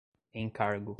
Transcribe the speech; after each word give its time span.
encargo 0.33 0.89